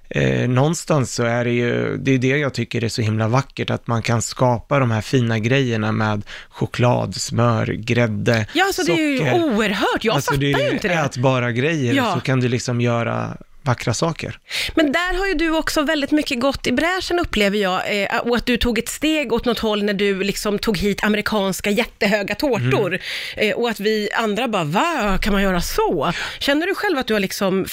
eh, 0.09 0.49
någonstans 0.49 1.13
så 1.13 1.23
är 1.23 1.45
det 1.45 1.51
ju, 1.51 1.97
det 1.97 2.11
är 2.11 2.17
det 2.17 2.27
jag 2.27 2.53
tycker 2.53 2.83
är 2.83 2.89
så 2.89 3.01
himla 3.01 3.27
vackert, 3.27 3.69
att 3.69 3.87
man 3.87 4.01
kan 4.01 4.21
skapa 4.21 4.79
de 4.79 4.91
här 4.91 5.01
fina 5.01 5.39
grejerna 5.39 5.91
med 5.91 6.21
choklad, 6.49 7.15
smör, 7.15 7.65
grädde, 7.65 8.45
Ja, 8.53 8.65
alltså 8.65 8.83
det 8.83 8.91
är 8.91 9.11
ju 9.11 9.43
oerhört. 9.43 10.03
Jag 10.03 10.15
alltså, 10.15 10.31
fattar 10.31 10.41
det 10.41 10.51
är 10.53 10.59
ju 10.67 10.69
inte 10.73 10.87
det. 10.87 10.93
ätbara 10.93 11.51
grejer, 11.51 11.93
Ja. 11.93 12.13
så 12.13 12.19
kan 12.19 12.39
du 12.39 12.47
liksom 12.47 12.81
göra 12.81 13.37
vackra 13.67 13.93
saker. 13.93 14.39
Men 14.75 14.91
där 14.91 15.17
har 15.17 15.27
ju 15.27 15.33
du 15.33 15.51
också 15.51 15.81
väldigt 15.81 16.11
mycket 16.11 16.39
gått 16.39 16.67
i 16.67 16.71
bräschen 16.71 17.19
upplever 17.19 17.57
jag, 17.57 18.01
eh, 18.01 18.17
och 18.17 18.35
att 18.35 18.45
du 18.45 18.57
tog 18.57 18.79
ett 18.79 18.89
steg 18.89 19.33
åt 19.33 19.45
något 19.45 19.59
håll 19.59 19.83
när 19.83 19.93
du 19.93 20.23
liksom 20.23 20.59
tog 20.59 20.77
hit 20.77 21.03
amerikanska 21.03 21.69
jättehöga 21.69 22.35
tårtor. 22.35 22.87
Mm. 22.87 23.51
Eh, 23.51 23.55
och 23.55 23.69
att 23.69 23.79
vi 23.79 24.09
andra 24.17 24.47
bara, 24.47 24.63
va, 24.63 25.17
kan 25.21 25.33
man 25.33 25.43
göra 25.43 25.61
så? 25.61 26.13
Känner 26.39 26.67
du 26.67 26.75
själv 26.75 26.97
att 26.97 27.07
du 27.07 27.13
har 27.13 27.19
liksom, 27.19 27.65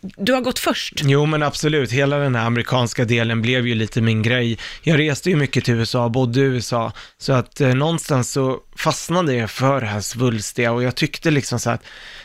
du 0.00 0.32
har 0.32 0.40
gått 0.40 0.58
först? 0.58 1.00
Jo 1.04 1.26
men 1.26 1.42
absolut, 1.42 1.92
hela 1.92 2.18
den 2.18 2.34
här 2.34 2.46
amerikanska 2.46 3.04
delen 3.04 3.42
blev 3.42 3.66
ju 3.66 3.74
lite 3.74 4.00
min 4.00 4.22
grej. 4.22 4.58
Jag 4.82 4.98
reste 4.98 5.30
ju 5.30 5.36
mycket 5.36 5.64
till 5.64 5.74
USA, 5.74 6.08
bodde 6.08 6.40
i 6.40 6.42
USA, 6.42 6.92
så 7.18 7.32
att 7.32 7.60
eh, 7.60 7.74
någonstans 7.74 8.32
så 8.32 8.58
fastnade 8.84 9.34
jag 9.34 9.50
för 9.50 9.80
det 9.80 9.86
här 9.86 10.00
svulstiga 10.00 10.72
och 10.72 10.82
jag 10.82 10.94
tyckte 10.94 11.30
liksom 11.30 11.60
så 11.60 11.70
att 11.70 11.84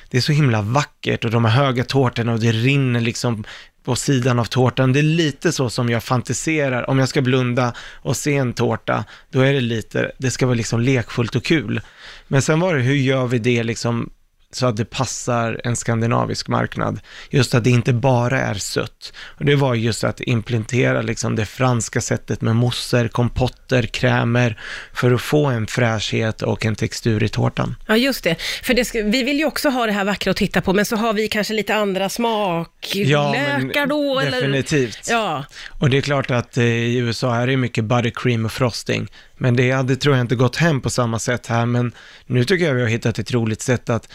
det 0.10 0.18
är 0.18 0.22
så 0.22 0.32
himla 0.32 0.62
vackert 0.62 1.26
och 1.26 1.32
de 1.32 1.46
här 1.46 1.64
höga 1.66 1.84
tårtorna 1.84 2.34
och 2.34 2.40
det 2.40 2.52
rinner 2.52 3.00
liksom 3.00 3.44
på 3.84 3.96
sidan 3.96 4.40
av 4.40 4.46
tårtan. 4.46 4.94
Det 4.94 5.00
är 5.00 5.04
lite 5.04 5.52
så 5.52 5.70
som 5.70 5.90
jag 5.90 6.04
fantiserar. 6.04 6.90
Om 6.90 7.00
jag 7.00 7.10
ska 7.10 7.22
blunda 7.22 7.74
och 8.02 8.18
se 8.18 8.36
en 8.36 8.54
tårta, 8.54 9.06
då 9.32 9.42
är 9.42 9.54
det 9.54 9.62
lite, 9.62 10.12
det 10.18 10.32
ska 10.32 10.46
vara 10.46 10.56
liksom 10.56 10.82
lekfullt 10.82 11.36
och 11.36 11.44
kul. 11.44 11.82
Men 12.28 12.42
sen 12.42 12.60
var 12.60 12.76
det, 12.76 12.82
hur 12.82 12.96
gör 12.96 13.28
vi 13.28 13.40
det 13.40 13.64
liksom 13.64 14.10
så 14.52 14.66
att 14.68 14.78
det 14.78 14.86
passar 14.86 15.62
en 15.64 15.76
skandinavisk 15.76 16.48
marknad. 16.48 17.00
Just 17.30 17.56
att 17.56 17.64
det 17.64 17.70
inte 17.70 17.94
bara 17.94 18.42
är 18.42 18.54
sött. 18.54 19.14
Och 19.38 19.46
det 19.46 19.56
var 19.56 19.76
just 19.76 20.04
att 20.04 20.22
implementera 20.22 21.02
liksom 21.02 21.36
det 21.36 21.46
franska 21.46 22.02
sättet 22.02 22.42
med 22.42 22.56
mousser, 22.56 23.08
kompotter, 23.08 23.84
krämer 23.84 24.60
för 24.94 25.12
att 25.12 25.22
få 25.22 25.46
en 25.46 25.68
fräschhet 25.68 26.42
och 26.42 26.66
en 26.66 26.76
textur 26.76 27.24
i 27.24 27.30
tårtan. 27.30 27.76
Ja, 27.88 27.98
just 27.98 28.24
det. 28.24 28.36
För 28.64 28.74
det 28.74 28.86
ska, 28.86 29.04
vi 29.04 29.24
vill 29.24 29.40
ju 29.40 29.46
också 29.46 29.70
ha 29.70 29.86
det 29.86 29.92
här 29.92 30.06
vackra 30.06 30.32
att 30.32 30.38
titta 30.38 30.62
på, 30.62 30.74
men 30.74 30.86
så 30.86 30.96
har 30.96 31.14
vi 31.14 31.28
kanske 31.28 31.54
lite 31.54 31.76
andra 31.76 32.10
smaklökar 32.10 33.88
då. 33.88 34.20
Eller? 34.20 34.32
definitivt. 34.32 35.08
Ja, 35.10 35.46
Och 35.80 35.90
det 35.90 35.98
är 35.98 36.02
klart 36.02 36.32
att 36.32 36.58
eh, 36.58 36.64
i 36.64 36.98
USA 36.98 37.36
är 37.36 37.48
det 37.48 37.58
mycket 37.58 37.84
buttercream 37.84 38.46
och 38.46 38.52
frosting. 38.52 39.08
Men 39.38 39.56
det 39.56 39.72
hade, 39.72 39.96
tror 39.96 40.16
jag, 40.16 40.24
inte 40.24 40.36
gått 40.36 40.56
hem 40.56 40.82
på 40.82 40.90
samma 40.90 41.20
sätt 41.20 41.48
här. 41.48 41.66
Men 41.66 41.92
nu 42.26 42.44
tycker 42.44 42.66
jag 42.66 42.74
vi 42.74 42.82
har 42.82 42.90
hittat 42.90 43.20
ett 43.20 43.32
roligt 43.32 43.62
sätt 43.62 43.90
att 43.90 44.08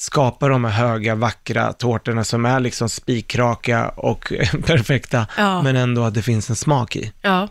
skapa 0.00 0.48
de 0.48 0.64
här 0.64 0.88
höga, 0.88 1.14
vackra 1.14 1.72
tårtorna 1.72 2.24
som 2.24 2.44
är 2.46 2.60
liksom 2.60 2.88
spikraka 2.88 3.88
och 3.88 4.32
perfekta, 4.66 5.26
Ja. 5.36 5.62
men 5.62 5.76
ändå 5.76 6.04
att 6.04 6.14
det 6.14 6.22
finns 6.22 6.50
en 6.50 6.56
smak 6.56 6.96
i. 6.96 7.12
Ja. 7.22 7.48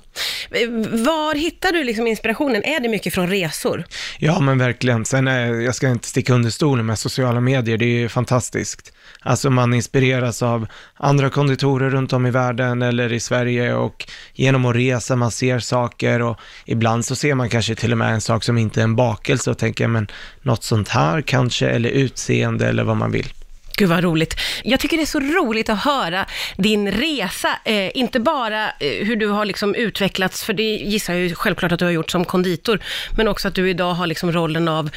Var 1.06 1.36
hittar 1.36 1.72
du 1.72 1.84
liksom 1.84 2.08
inspirationen? 2.08 2.64
Är 2.64 2.80
det 2.80 2.90
mycket 2.90 3.14
från 3.14 3.28
resor? 3.30 3.84
Ja, 4.20 4.40
men 4.40 4.58
verkligen. 4.58 5.06
Sen 5.06 5.28
är, 5.28 5.54
jag 5.54 5.76
ska 5.76 5.90
inte 5.90 6.08
sticka 6.08 6.34
under 6.34 6.50
stolen 6.50 6.86
med 6.86 7.00
sociala 7.00 7.40
medier, 7.40 7.78
det 7.78 7.86
är 7.86 8.00
ju 8.00 8.10
fantastiskt. 8.10 8.94
Alltså 9.22 9.50
man 9.50 9.74
inspireras 9.74 10.44
av 10.44 10.68
andra 10.96 11.30
konditorer 11.30 11.90
runt 11.90 12.14
om 12.14 12.26
i 12.26 12.32
världen 12.32 12.82
eller 12.82 13.14
i 13.14 13.20
Sverige 13.20 13.74
och 13.74 14.08
genom 14.34 14.66
att 14.66 14.76
resa 14.76 15.16
man 15.16 15.32
ser 15.32 15.60
saker 15.60 16.22
och 16.22 16.40
ibland 16.66 17.06
så 17.06 17.16
ser 17.16 17.36
man 17.36 17.50
kanske 17.50 17.76
till 17.76 17.92
och 17.92 17.98
med 17.98 18.14
en 18.14 18.22
sak 18.22 18.44
som 18.44 18.58
inte 18.58 18.80
är 18.82 18.84
en 18.84 18.96
bakelse 18.96 19.52
och 19.52 19.58
tänker 19.58 19.88
men 19.88 20.08
något 20.42 20.64
sånt 20.64 20.90
här 20.90 21.22
kanske 21.22 21.70
eller 21.70 21.90
utseende 21.90 22.68
eller 22.68 22.84
vad 22.84 22.98
man 22.98 23.12
vill. 23.12 23.34
Gud 23.80 23.90
vad 23.90 24.04
roligt. 24.04 24.36
Jag 24.64 24.80
tycker 24.80 24.98
det 24.98 25.04
är 25.04 25.06
så 25.06 25.20
roligt 25.20 25.70
att 25.70 25.80
höra 25.80 26.26
din 26.58 26.92
resa, 26.92 27.50
eh, 27.66 27.98
inte 27.98 28.20
bara 28.20 28.66
eh, 28.70 29.06
hur 29.06 29.16
du 29.16 29.28
har 29.28 29.46
liksom 29.46 29.76
utvecklats, 29.76 30.44
för 30.44 30.54
det 30.54 30.76
gissar 30.76 31.14
jag 31.14 31.22
ju 31.22 31.36
självklart 31.36 31.72
att 31.72 31.80
du 31.80 31.86
har 31.86 31.92
gjort 31.92 32.12
som 32.12 32.26
konditor, 32.26 32.80
men 33.18 33.28
också 33.28 33.48
att 33.48 33.56
du 33.56 33.70
idag 33.70 33.94
har 33.94 34.08
liksom 34.08 34.32
rollen 34.32 34.68
av 34.68 34.90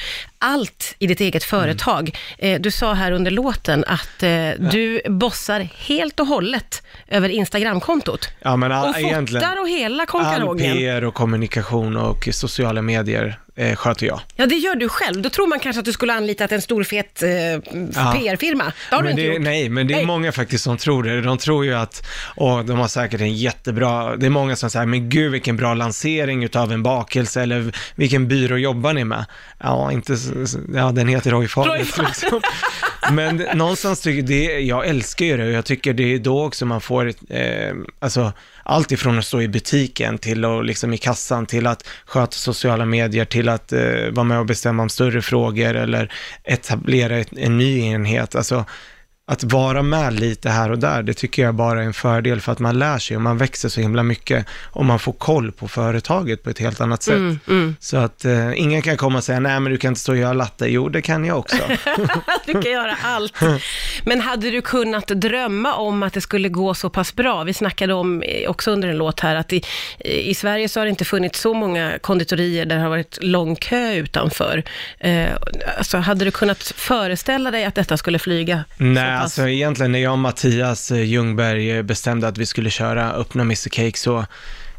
allt 0.43 0.95
i 0.99 1.07
ditt 1.07 1.21
eget 1.21 1.45
företag. 1.45 2.19
Eh, 2.39 2.61
du 2.61 2.71
sa 2.71 2.93
här 2.93 3.13
under 3.13 3.31
låten 3.31 3.85
att 3.87 4.23
eh, 4.23 4.31
du 4.73 5.01
bossar 5.09 5.61
helt 5.77 6.21
och 6.21 6.27
hållet 6.27 6.83
över 7.09 7.29
Instagramkontot. 7.29 8.29
Ja, 8.41 8.57
men 8.57 8.73
all, 8.73 8.89
Och 8.89 8.95
fotar 8.95 9.61
och 9.61 9.69
hela 9.69 10.03
all 10.03 10.07
konkarongen. 10.07 10.77
PR 10.77 11.05
och 11.05 11.15
kommunikation 11.15 11.97
och 11.97 12.29
sociala 12.33 12.83
medier 12.83 13.39
eh, 13.57 13.77
sköter 13.77 14.07
jag. 14.07 14.21
Ja, 14.37 14.47
det 14.47 14.55
gör 14.55 14.75
du 14.75 14.89
själv. 14.89 15.23
Då 15.23 15.29
tror 15.31 15.47
man 15.47 15.61
kanske 15.61 15.79
att 15.81 15.85
du 15.85 15.93
skulle 15.93 16.13
anlitat 16.13 16.53
en 16.53 16.63
stor 16.63 16.85
fet 16.85 17.23
eh, 17.23 17.31
Ja. 17.31 18.15
PR-firma. 18.19 18.73
Det 18.91 18.97
har 18.97 19.03
men 19.03 19.05
du 19.17 19.23
inte 19.23 19.23
det, 19.23 19.35
gjort. 19.35 19.43
Nej, 19.45 19.69
men 19.69 19.87
det 19.87 19.95
är 19.95 19.97
Nej. 19.97 20.07
många 20.07 20.33
faktiskt 20.33 20.65
som 20.65 20.77
tror 20.77 21.03
det. 21.03 21.21
De 21.21 21.39
tror 21.39 21.65
ju 21.65 21.75
att, 21.75 22.07
åh, 22.37 22.63
de 22.65 22.79
har 22.79 22.89
säkert 22.89 23.21
en 23.21 23.35
jättebra, 23.35 24.17
det 24.17 24.27
är 24.27 24.31
många 24.31 24.57
som 24.57 24.71
säger, 24.71 24.87
men 24.87 25.09
gud 25.11 25.33
vilken 25.33 25.57
bra 25.57 25.75
lansering 25.75 26.45
utav 26.45 26.73
en 26.73 26.83
bakelse, 26.83 27.43
eller 27.43 27.73
vilken 27.95 28.29
byrå 28.29 28.57
jobbar 28.59 28.93
ni 28.93 29.05
med? 29.05 29.25
Ja, 29.59 29.93
inte, 29.93 30.13
s- 30.13 30.32
ja 30.75 30.93
den 30.93 31.09
heter 31.09 31.31
Roy 31.31 31.49
Fares. 31.49 31.99
liksom. 31.99 32.41
Men 33.13 33.37
någonstans 33.55 34.01
tycker 34.01 34.23
det, 34.23 34.61
jag 34.61 34.87
älskar 34.87 35.27
ju 35.27 35.37
det 35.37 35.47
och 35.47 35.53
jag 35.53 35.65
tycker 35.65 35.93
det 35.93 36.15
är 36.15 36.19
då 36.19 36.47
också 36.47 36.67
man 36.67 36.81
får, 36.81 37.13
eh, 37.29 37.75
alltså, 37.99 38.33
allt 38.63 38.93
ifrån 38.93 39.19
att 39.19 39.25
stå 39.25 39.41
i 39.41 39.49
butiken 39.49 40.19
till 40.19 40.45
att 40.45 40.67
liksom 40.67 40.95
i 40.95 40.99
kassan, 40.99 41.47
till 41.47 41.67
att 41.67 41.89
sköta 42.05 42.33
sociala 42.33 42.85
medier, 42.85 43.25
till 43.25 43.49
att 43.49 43.73
eh, 43.73 44.11
vara 44.11 44.25
med 44.25 44.39
och 44.39 44.47
bestämma 44.47 44.83
om 44.83 44.89
större 44.89 45.23
frågor 45.23 45.75
eller 45.75 46.13
etablera 46.45 47.19
ett, 47.19 47.33
en 47.37 47.59
ny 47.59 47.81
enhet. 47.81 48.35
Alltså, 48.35 48.65
att 49.27 49.45
vara 49.45 49.83
med 49.83 50.21
lite 50.21 50.49
här 50.49 50.71
och 50.71 50.79
där, 50.79 51.03
det 51.03 51.15
tycker 51.15 51.43
jag 51.43 51.55
bara 51.55 51.83
är 51.83 51.87
en 51.87 51.93
fördel 51.93 52.41
för 52.41 52.53
att 52.53 52.59
man 52.59 52.79
lär 52.79 52.99
sig 52.99 53.17
och 53.17 53.23
man 53.23 53.39
växer 53.39 53.69
så 53.69 53.81
himla 53.81 54.03
mycket 54.03 54.47
och 54.71 54.85
man 54.85 54.99
får 54.99 55.13
koll 55.13 55.53
på 55.53 55.69
företaget 55.69 56.43
på 56.43 56.51
ett 56.51 56.59
helt 56.59 56.81
annat 56.81 57.03
sätt. 57.03 57.15
Mm, 57.15 57.39
mm. 57.49 57.77
Så 57.81 57.97
att 57.97 58.25
eh, 58.25 58.61
ingen 58.61 58.83
kan 58.83 58.97
komma 58.97 59.19
och 59.19 59.25
säga, 59.25 59.41
nej 59.41 59.61
men 59.61 59.73
du 59.73 59.79
kan 59.79 59.89
inte 59.89 60.01
stå 60.01 60.13
och 60.13 60.19
göra 60.19 60.33
latte. 60.33 60.67
Jo, 60.67 60.89
det 60.89 61.03
kan 61.03 61.25
jag 61.25 61.39
också. 61.39 61.57
Du 62.47 62.53
kan 62.53 62.73
göra 62.73 62.97
allt. 63.03 63.35
Men 64.05 64.21
hade 64.21 64.51
du 64.51 64.61
kunnat 64.61 65.07
drömma 65.07 65.75
om 65.75 66.03
att 66.03 66.13
det 66.13 66.21
skulle 66.21 66.49
gå 66.49 66.75
så 66.75 66.91
pass 66.91 67.15
bra? 67.15 67.45
Vi 67.45 67.55
snackade 67.55 67.95
om, 67.95 68.23
eh, 68.23 68.51
också 68.51 68.71
under 68.71 68.89
en 68.89 68.97
låt 68.97 69.21
här, 69.21 69.37
att 69.37 69.53
i, 69.53 69.63
i 70.05 70.35
Sverige 70.35 70.69
så 70.69 70.81
har 70.81 70.85
det 70.85 70.91
inte 70.91 71.05
funnits 71.05 71.41
så 71.41 71.55
många 71.55 71.99
konditorier 72.01 72.67
där 72.67 72.77
det 72.77 72.83
har 72.83 72.89
varit 72.89 73.19
lång 73.23 73.57
kö 73.57 73.95
utanför. 73.95 74.63
Eh, 74.99 75.27
alltså, 75.79 75.99
hade 75.99 76.25
du 76.25 76.31
kunnat 76.31 76.63
föreställa 76.63 77.51
dig 77.51 77.65
att 77.65 77.75
detta 77.75 77.97
skulle 77.97 78.19
flyga 78.19 78.65
Nej, 78.77 79.12
pass? 79.15 79.23
alltså 79.23 79.49
egentligen 79.49 79.93
när 79.93 79.99
jag 79.99 80.13
och 80.13 80.19
Mattias 80.19 80.91
eh, 80.91 81.03
Ljungberg 81.03 81.71
eh, 81.71 81.83
bestämde 81.83 82.29
att 82.29 82.39
vi 82.39 82.47
skulle 82.47 82.71
köra 82.71 83.13
öppna 83.13 83.43
Mr 83.43 83.69
Cake 83.69 83.99
så 83.99 84.27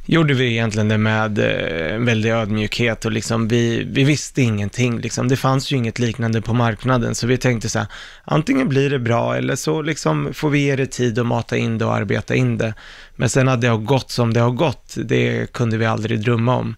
gjorde 0.05 0.33
vi 0.33 0.51
egentligen 0.51 0.87
det 0.87 0.97
med 0.97 1.39
eh, 1.39 1.95
en 1.95 2.05
väldig 2.05 2.29
ödmjukhet 2.29 3.05
och 3.05 3.11
liksom 3.11 3.47
vi, 3.47 3.83
vi 3.83 4.03
visste 4.03 4.41
ingenting 4.41 4.99
liksom. 4.99 5.27
Det 5.27 5.37
fanns 5.37 5.71
ju 5.71 5.75
inget 5.75 5.99
liknande 5.99 6.41
på 6.41 6.53
marknaden 6.53 7.15
så 7.15 7.27
vi 7.27 7.37
tänkte 7.37 7.69
så 7.69 7.79
här, 7.79 7.87
antingen 8.23 8.69
blir 8.69 8.89
det 8.89 8.99
bra 8.99 9.35
eller 9.35 9.55
så 9.55 9.81
liksom 9.81 10.33
får 10.33 10.49
vi 10.49 10.59
ge 10.59 10.75
det 10.75 10.85
tid 10.85 11.19
att 11.19 11.25
mata 11.25 11.57
in 11.57 11.77
det 11.77 11.85
och 11.85 11.95
arbeta 11.95 12.35
in 12.35 12.57
det. 12.57 12.73
Men 13.15 13.29
sen 13.29 13.49
att 13.49 13.61
det 13.61 13.67
har 13.67 13.77
gått 13.77 14.11
som 14.11 14.33
det 14.33 14.39
har 14.39 14.51
gått, 14.51 14.95
det 14.97 15.51
kunde 15.53 15.77
vi 15.77 15.85
aldrig 15.85 16.21
drömma 16.21 16.55
om. 16.55 16.75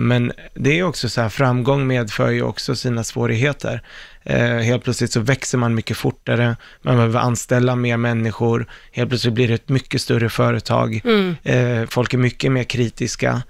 Men 0.00 0.32
det 0.54 0.78
är 0.78 0.82
också 0.82 1.08
så 1.08 1.20
här, 1.20 1.28
framgång 1.28 1.86
medför 1.86 2.30
ju 2.30 2.42
också 2.42 2.76
sina 2.76 3.04
svårigheter. 3.04 3.82
Eh, 4.26 4.58
helt 4.58 4.84
plötsligt 4.84 5.12
så 5.12 5.20
växer 5.20 5.58
man 5.58 5.74
mycket 5.74 5.96
fortare, 5.96 6.56
man 6.82 6.96
behöver 6.96 7.20
anställa 7.20 7.76
mer 7.76 7.96
människor, 7.96 8.66
helt 8.92 9.08
plötsligt 9.08 9.34
blir 9.34 9.48
det 9.48 9.54
ett 9.54 9.68
mycket 9.68 10.00
större 10.00 10.28
företag. 10.28 11.00
Mm. 11.04 11.36
Eh, 11.42 11.88
folk 11.88 12.14
är 12.14 12.18
mycket 12.18 12.52
mer 12.52 12.64
kritiska, 12.64 13.42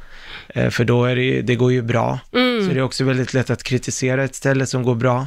eh, 0.49 0.71
för 0.71 0.85
då 0.85 1.04
är 1.04 1.16
det, 1.16 1.43
det 1.43 1.54
går 1.54 1.73
ju 1.73 1.83
bra. 1.83 2.19
Mm. 2.33 2.66
Så 2.66 2.75
det 2.75 2.81
är 2.81 2.83
också 2.83 3.04
väldigt 3.04 3.35
lätt 3.35 3.50
att 3.50 3.62
kritisera 3.62 4.25
ett 4.25 4.35
ställe 4.35 4.66
som 4.66 4.83
går 4.83 4.95
bra. 4.95 5.26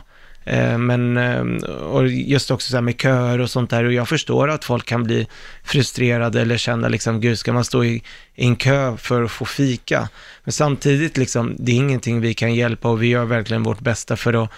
Men, 0.77 1.17
och 1.63 2.07
just 2.07 2.51
också 2.51 2.69
så 2.71 2.77
här 2.77 2.81
med 2.81 3.01
köer 3.01 3.41
och 3.41 3.49
sånt 3.49 3.69
där, 3.69 3.83
och 3.83 3.93
jag 3.93 4.09
förstår 4.09 4.49
att 4.49 4.65
folk 4.65 4.85
kan 4.85 5.03
bli 5.03 5.27
frustrerade 5.63 6.41
eller 6.41 6.57
känna 6.57 6.87
liksom, 6.87 7.21
gud, 7.21 7.39
ska 7.39 7.53
man 7.53 7.63
stå 7.63 7.83
i, 7.83 8.03
i 8.35 8.45
en 8.45 8.55
kö 8.55 8.97
för 8.97 9.23
att 9.23 9.31
få 9.31 9.45
fika? 9.45 10.09
Men 10.43 10.51
samtidigt, 10.51 11.17
liksom, 11.17 11.55
det 11.59 11.71
är 11.71 11.75
ingenting 11.75 12.21
vi 12.21 12.33
kan 12.33 12.55
hjälpa 12.55 12.89
och 12.89 13.03
vi 13.03 13.07
gör 13.07 13.25
verkligen 13.25 13.63
vårt 13.63 13.79
bästa 13.79 14.17
för 14.17 14.43
att 14.43 14.51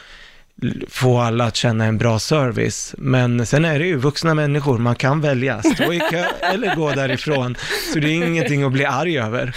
få 0.88 1.20
alla 1.20 1.46
att 1.46 1.56
känna 1.56 1.86
en 1.86 1.98
bra 1.98 2.20
service. 2.20 2.96
Men 2.98 3.46
sen 3.46 3.66
är 3.66 3.80
det 3.80 3.86
ju 3.86 3.98
vuxna 3.98 4.34
människor, 4.34 4.78
man 4.78 4.96
kan 4.96 5.22
välja, 5.22 5.62
stå 5.62 5.94
i 5.94 6.00
kö 6.00 6.26
eller 6.54 6.76
gå 6.76 6.92
därifrån. 6.92 7.56
Så 7.94 8.00
det 8.00 8.08
är 8.08 8.28
ingenting 8.28 8.64
att 8.64 8.72
bli 8.72 8.86
arg 8.86 9.20
över. 9.20 9.56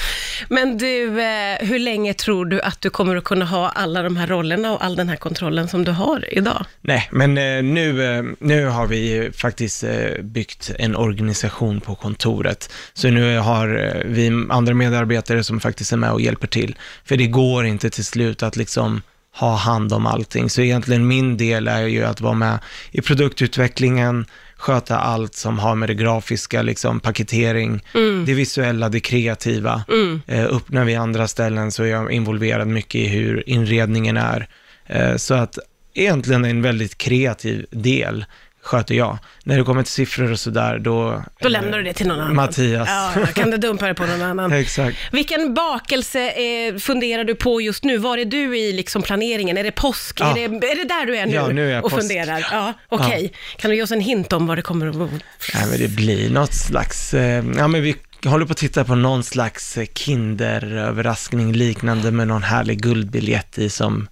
Men 0.49 0.79
du, 0.79 1.23
eh, 1.23 1.59
hur 1.61 1.79
länge 1.79 2.15
tror 2.15 2.45
du 2.45 2.61
att 2.61 2.81
du 2.81 2.91
kommer 2.91 3.17
att 3.17 3.25
kunna 3.25 3.45
ha 3.45 3.69
alla 3.69 4.03
de 4.03 4.17
här 4.17 4.27
rollerna 4.27 4.73
och 4.73 4.85
all 4.85 4.97
den 4.97 5.09
här 5.09 5.17
kontrollen 5.17 5.69
som 5.69 5.85
du 5.85 5.93
har 5.93 6.35
idag? 6.35 6.65
Nej, 6.81 7.09
men 7.13 7.39
eh, 7.39 7.63
nu, 7.63 8.17
eh, 8.17 8.25
nu 8.39 8.67
har 8.67 8.87
vi 8.87 9.31
faktiskt 9.37 9.85
byggt 10.23 10.71
en 10.79 10.97
organisation 10.97 11.81
på 11.81 11.95
kontoret. 11.95 12.73
Så 12.95 13.11
nu 13.11 13.39
har 13.39 13.69
vi 14.05 14.47
andra 14.51 14.75
medarbetare 14.75 15.45
som 15.45 15.61
faktiskt 15.61 15.93
är 15.93 15.97
med 15.97 16.13
och 16.13 16.21
hjälper 16.21 16.47
till. 16.47 16.77
För 17.05 17.17
det 17.17 17.27
går 17.27 17.65
inte 17.67 17.91
till 17.91 18.05
slut 18.05 18.43
att 18.43 18.57
liksom 18.57 19.03
ha 19.35 19.57
hand 19.57 19.93
om 19.93 20.07
allting. 20.07 20.51
Så 20.51 20.63
egentligen 20.63 21.07
min 21.07 21.37
del 21.37 21.69
är 21.69 21.87
ju 21.87 22.05
att 22.05 22.21
vara 22.21 22.35
med 22.35 22.59
i 22.91 23.01
produktutvecklingen, 23.01 24.27
sköta 24.57 24.99
allt 24.99 25.35
som 25.35 25.59
har 25.59 25.75
med 25.75 25.89
det 25.89 25.95
grafiska, 25.95 26.63
liksom 26.63 27.01
paketering, 27.01 27.85
det 28.27 28.35
visuella, 28.35 28.89
det 28.89 29.01
kreativa. 29.01 29.85
Eh, 30.27 30.45
öppnar 30.45 30.85
vi 30.85 30.95
andra 30.95 31.29
ställen 31.29 31.73
så 31.73 31.83
är 31.83 31.87
jag 31.87 32.13
involverad 32.13 32.69
mycket 32.69 32.95
i 32.95 33.07
hur 33.07 33.49
inredningen 33.49 34.17
är. 34.17 34.49
Eh, 34.87 35.17
så 35.17 35.35
att 35.35 35.59
egentligen 35.95 36.45
en 36.45 36.63
väldigt 36.63 36.99
kreativ 36.99 37.67
del 37.71 38.25
sköter 38.63 38.95
jag. 38.95 39.19
När 39.45 39.59
det 39.59 39.65
kommer 39.65 39.83
till 39.83 39.93
siffror 39.93 40.33
och 40.33 40.41
sådär, 40.41 40.79
då... 40.79 41.25
Då 41.41 41.49
lämnar 41.49 41.79
du 41.79 41.85
det 41.85 41.93
till 41.93 42.07
någon 42.07 42.21
annan. 42.21 42.37
Mattias. 42.37 42.89
Ja, 42.89 43.13
jag 43.17 43.35
kan 43.35 43.51
du 43.51 43.57
dumpa 43.57 43.87
det 43.87 43.95
på 43.95 44.07
någon 44.07 44.23
annan. 44.23 44.53
Exakt. 44.63 44.97
Vilken 45.13 45.55
bakelse 45.55 46.31
eh, 46.31 46.77
funderar 46.77 47.25
du 47.25 47.35
på 47.35 47.61
just 47.61 47.85
nu? 47.85 47.99
Var 47.99 48.19
är 48.19 48.25
du 48.25 48.59
i 48.59 48.73
liksom 48.73 49.03
planeringen? 49.03 49.57
Är 49.57 49.65
det 49.65 49.71
påsk? 49.73 50.21
Ja. 50.21 50.39
Är, 50.39 50.49
det, 50.49 50.71
är 50.71 50.77
det 50.77 50.85
där 50.85 51.07
du 51.07 51.17
är 51.17 51.27
nu, 51.27 51.35
Ja, 51.35 51.49
nu 51.49 51.69
är 51.71 51.75
jag 51.75 51.85
och 51.85 51.91
påsk. 51.91 52.03
funderar? 52.03 52.47
Ja, 52.53 52.73
Okej. 52.89 53.33
Kan 53.57 53.71
du 53.71 53.77
ge 53.77 53.83
oss 53.83 53.91
en 53.91 54.01
hint 54.01 54.33
om 54.33 54.47
vad 54.47 54.59
det 54.59 54.63
kommer 54.63 54.87
att 54.87 54.95
vara? 54.97 55.11
Nej, 55.55 55.67
men 55.71 55.79
det 55.79 55.89
blir 55.89 56.31
något 56.31 56.55
slags... 56.55 57.15
Eh, 57.15 57.45
ja, 57.57 57.69
men 57.69 57.83
vi 57.83 57.97
håller 58.25 58.47
på 58.47 58.53
att 58.53 58.59
titta 58.59 58.85
på 58.85 58.95
någon 58.95 59.23
slags 59.25 59.79
eh, 59.79 59.87
Kinder-överraskning 59.95 61.53
liknande 61.53 62.11
med 62.11 62.29
någon 62.29 62.43
härlig 62.43 62.83
guldbiljett 62.83 63.59
i 63.59 63.71
som 63.71 64.09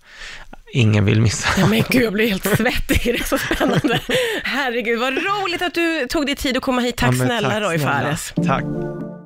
ingen 0.72 1.04
vill 1.04 1.20
missa. 1.20 1.48
Ja, 1.58 1.66
men 1.66 1.82
gud, 1.90 2.02
jag 2.02 2.12
blir 2.12 2.28
helt 2.28 2.56
svettig. 2.56 3.00
Det 3.04 3.20
är 3.20 3.24
så 3.24 3.38
spännande. 3.38 4.00
Herregud, 4.44 4.98
vad 4.98 5.12
roligt 5.14 5.62
att 5.62 5.74
du 5.74 6.06
tog 6.08 6.26
dig 6.26 6.36
tid 6.36 6.56
att 6.56 6.62
komma 6.62 6.80
hit. 6.80 6.96
Tack 6.96 7.14
Ja, 7.14 7.24
snälla 7.24 7.50
tack 7.50 7.62
Roy. 7.62 7.78
Fares. 7.78 8.32
Tack. 8.46 8.64